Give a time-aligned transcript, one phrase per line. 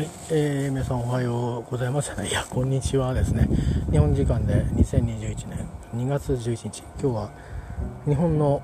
[0.00, 2.10] はい、えー、皆さんおはようございます。
[2.24, 3.46] いやこんにちはですね。
[3.90, 6.82] 日本時間で2021年2月11日。
[6.98, 7.30] 今日は
[8.06, 8.62] 日本の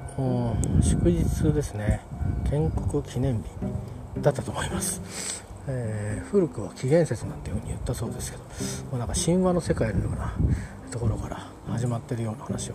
[0.81, 2.01] 祝日ですね。
[2.49, 8.45] 建国記念日だったと思います、えー、古くは紀元節なんていうふうに言ったそうですけど、
[8.93, 10.33] まあ、なんか神話の世界のような
[10.91, 12.75] ところから始まってるような話を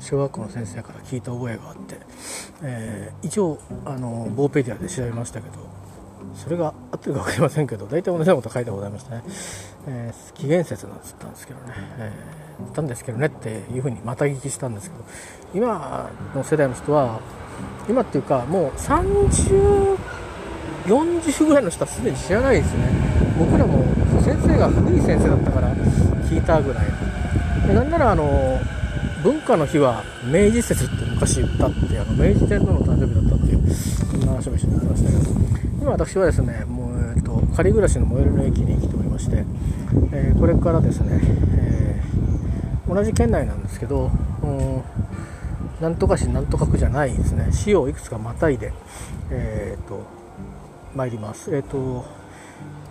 [0.00, 1.96] 小学校の先生から聞いた覚えがあって、
[2.60, 5.71] えー、一応あのボーペディアで調べましたけど
[6.34, 9.22] それが合ってるか分かりませんけど大体同じようなこと書いてございましたね、
[9.86, 15.04] えー、紀元節なんつったんですけどね、えー、言ったんですけどねっていうふうにまた聞きしたんですけど
[15.54, 17.20] 今の世代の人は
[17.88, 19.98] 今っていうかもう30
[20.86, 22.90] 40ぐらいの人はすでに知らないですね。
[23.38, 23.84] 僕らも
[24.22, 25.74] 先生が古い先生だったから
[26.28, 26.86] 聞いたぐらい
[27.66, 28.58] でなんならあの
[29.22, 35.30] 文化の日は明治節って昔言ったってあの明治天皇の誕生日だったっていうそんな話も一緒に言ってましたけど
[35.80, 39.44] 今私はですねもう、えっと、仮暮らしの最寄りの駅に来ておりまして、
[40.12, 41.20] えー、これからですね、
[41.56, 44.10] えー、同じ県内なんですけど、
[45.80, 48.72] なんとか市なんとか区じゃないですね市をいくつかまたいで、
[49.30, 50.06] えー、と
[50.94, 51.54] 参ります。
[51.54, 52.04] えっ、と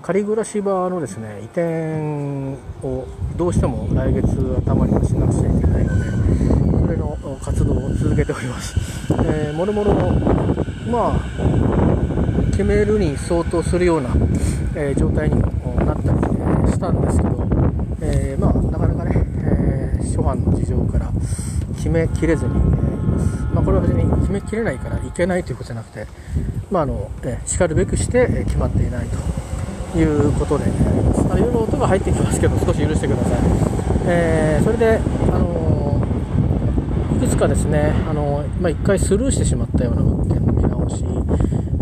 [0.02, 1.62] 仮暮らし場のですね移転
[2.86, 4.28] をどうしても来月
[4.66, 9.01] 頭にはしなくちゃいけないのでそれの活動を続けております。
[9.26, 9.94] えー、もろもろ
[10.90, 14.10] まあ決めるに相当するような、
[14.76, 16.22] えー、状態にもなったり、
[16.72, 17.48] したんですけど、
[18.02, 19.12] えー、まあ、なかなかね、
[19.44, 21.12] えー、諸般の事情から
[21.76, 22.56] 決めきれずに、え
[23.54, 23.62] ま。
[23.62, 26.08] あ、これは別に決めきれないからいけないということじゃなくて、
[26.72, 29.08] まあ、の、えー、叱るべくして決まっていない
[29.94, 30.66] ということで、
[31.30, 31.34] あ。
[31.36, 33.40] あいろいろ音が入ってきますけど、少し許してください。
[34.08, 35.00] え、それで、
[37.42, 41.04] かですね、あのまあ、1回スルーしてしまったような物件の見直し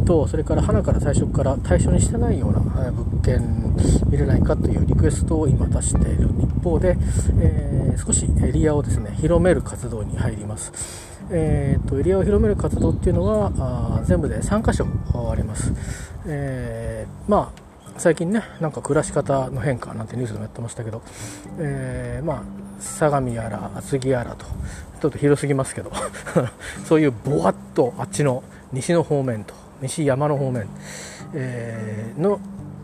[0.05, 2.59] とそれから花から最初から対象にしてないような
[2.91, 3.75] 物件
[4.09, 6.95] 見れないかというリクエストを今出している一方で、
[7.41, 10.71] えー、少しエリアをですね広める活動に入ります。
[11.31, 13.51] えーと、エリアを広める活動っていうのは
[13.99, 14.87] あ全部で3箇所
[15.29, 15.73] あります。
[16.25, 17.68] えー、まあ
[17.99, 21.01] 最近ねなんか暮らし方の変化なんてニュースでもやってましたけど、
[21.59, 22.43] えー、まあ
[22.79, 24.45] 相模やら厚木やらと
[25.01, 25.91] ちょっと広すぎますけど
[26.85, 30.67] そういうぼわっとあっちの西の方面と西山の方面、
[31.33, 32.39] えー、の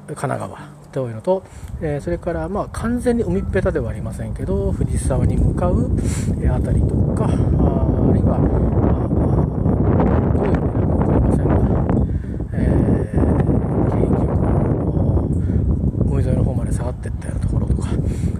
[0.07, 1.43] 神奈川というのと、
[1.81, 5.89] えー、それからまあ完全に海っぺたではありませんけど藤沢に向かう
[6.47, 8.37] 辺りとかああるいは、
[10.35, 11.55] どういうのか分かりませんが、
[12.53, 13.21] えー、
[16.09, 17.89] 海沿いの方まで下がっていったようなところとか、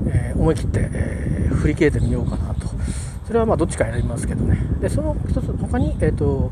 [0.07, 2.67] えー、思い切って、えー、振り切れてみようかなと。
[3.25, 4.57] それはまあどっちか選びますけどね。
[4.79, 6.51] でその一つ他にえっ、ー、と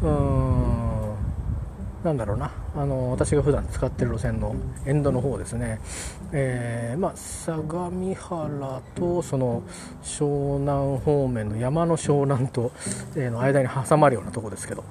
[0.00, 1.16] うーん
[2.02, 2.50] なんだろうな。
[2.74, 4.54] あの私が普段使ってる路線の
[4.86, 5.80] エンドの方ですね、
[6.32, 9.62] えー、まあ、相模原とその
[10.02, 12.70] 湘南方面の山の湘南と、
[13.16, 14.84] えー、の間に挟まるようなとこですけど、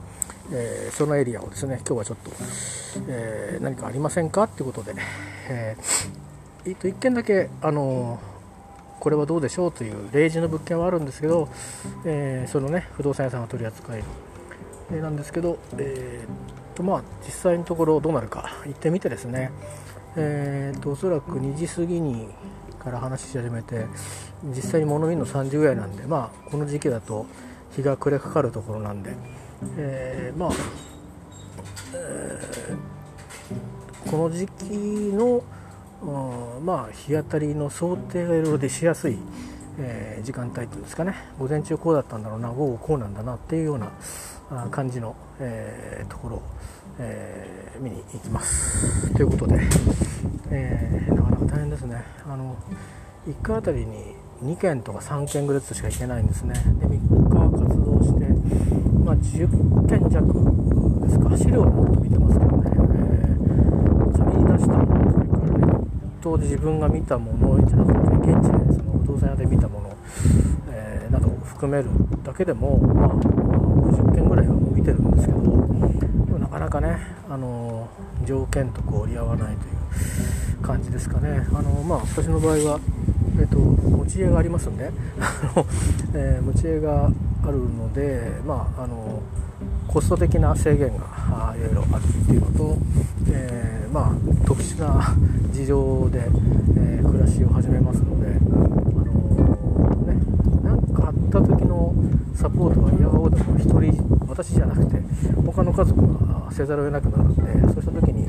[0.52, 2.32] えー、そのエリアをですね今日はちょっと、
[3.08, 4.96] え何かありませんかってことで、
[5.48, 8.20] えー、えっと1軒だけあの
[9.06, 11.48] これはどうでしょうという例示の物件はあるんですけど、
[12.06, 14.04] えそのね不動産屋さんが取り扱える、
[14.94, 19.52] えなんですけど、えーとまあ実際のところどうなるか行ってみてですね。
[20.16, 22.30] えーと、おそらく2時過ぎに
[22.80, 23.86] から話し始めて
[24.44, 27.28] 実際に物見るの3時ぐらいなんでまあこの時期だと
[27.76, 29.14] 日が暮れかかるところなんで、
[29.78, 30.50] えー、まあ、
[31.94, 34.64] えー、この時期
[35.14, 35.44] の、
[36.06, 39.18] まあ日当たりの想定がいろいろでしやすい、
[39.80, 41.16] えー、時間帯っていうんですかね。
[41.40, 43.92] 午前中こうだったんだろうな午後こうなんだなっていうような
[44.70, 46.42] 感じの、えー、ところを、
[47.00, 49.14] えー、見に行きます。
[49.14, 49.60] ということで、
[50.52, 52.04] えー、なかなか大変ですね。
[52.28, 52.56] あの
[53.28, 56.54] 1回あたりに2件とか3件ぐらいずつしか行けないんですね。
[56.80, 56.98] で3日
[57.52, 58.26] 活動して、
[59.04, 60.28] まあ、10件弱
[61.06, 61.36] ですか。
[61.38, 65.05] 資料はもっと見てますけどね、えー、紙に出した
[66.26, 69.96] ネットで自分が見たものじゃなくて現地でその不動産屋で見たもの、
[70.72, 71.90] えー、などを含める
[72.24, 76.98] だけでも、まあ50件ぐらいはもう見てるんですけどでもなかなかね
[77.30, 77.88] あの
[78.26, 79.70] 条件とこう折り合わないとい
[80.60, 81.46] う感じですかね。
[81.54, 82.80] あの、まあ、私の場合は、
[83.40, 84.92] えっと、持ち家がありますんで
[86.16, 87.12] えー、持ち家が
[87.48, 89.22] あるので、まあ、あの
[89.88, 92.78] コスト的な制限がいろいろあるっていうのと、
[93.32, 95.16] えー、まあ、特殊な
[95.54, 96.28] 事情で、
[96.76, 98.50] えー、暮らしを始めますので、あ
[99.06, 101.94] のね、かあった時の
[102.34, 105.02] サポートは嫌顔でも1人私じゃなくて
[105.46, 108.26] 他の家族がせざるを得なくなるんでそうした時に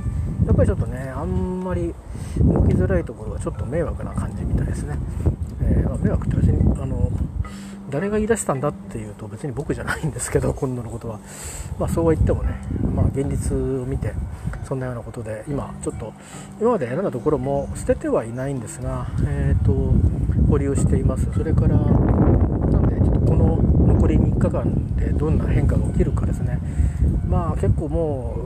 [0.47, 1.93] やっぱりちょっとねあんまり
[2.39, 4.97] 動きづらいところはちょっと迷惑な感じみたいですね、
[5.63, 7.11] えー、まあ、迷惑って別にあの
[7.91, 11.21] 誰が言い出したんだっていうと別に僕じゃないんですけど今度のことは、
[11.79, 12.57] まあ、そうは言ってもね、
[12.95, 14.13] まあ、現実を見て
[14.67, 16.13] そんなようなことで今ちょっと
[16.61, 19.73] 今まで選んだところも捨ててはいないんですが、えーと、
[20.49, 21.29] 保留しています。
[21.33, 23.57] それからなんでちょっとこの
[23.95, 26.59] 残り3日間でどんな変化が起きるかですね。
[27.29, 28.37] まあ結構も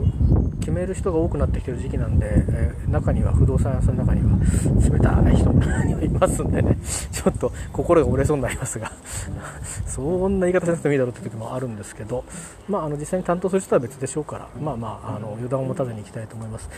[0.59, 4.37] 決める人が多くなってきてる時期なんで、え、中には不動産屋さんの中には
[4.89, 5.63] 冷たい人も
[6.01, 6.77] いますんでね。
[7.11, 8.91] ちょっと心が折れそうになりますが。
[9.85, 12.23] そんな言い方しなくてもいいだろうって時もあるんですけど、
[12.69, 16.69] まあ、あの実際に担当する人は別でしょうからまあまああの予断を持たずにいきたいと思います。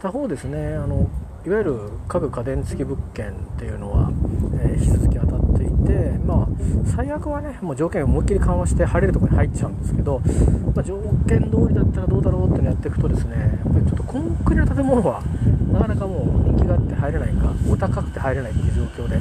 [0.00, 1.08] 他方ですねあの
[1.44, 1.78] いわゆる
[2.08, 4.10] 家具家電付き物件っていうのは、
[4.62, 5.18] えー、引き続き
[5.86, 6.48] て、まあ、
[6.96, 10.20] 最悪はねもう条件を思いっきり緩和して入れるところに入っちゃうんですけど、
[10.74, 10.98] まあ、条
[11.28, 15.22] 件通りだったらどうだろうってのやっていくとですねやっぱりちょっとコンクリの建物は
[15.72, 19.16] なかなかもう人気があって入れないかお高くて入れないっていう状況で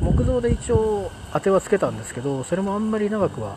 [0.00, 3.56] 木造で一応当てはつけたんですけどそれもあんまり長くは、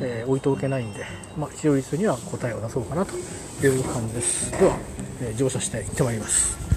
[0.00, 1.04] えー、置いておけないんで、
[1.36, 3.16] まあ、一応率には答えを出そうかなと
[3.66, 4.50] いう感じです。
[4.52, 4.76] では、
[5.22, 6.67] えー、乗車して行ってまいります。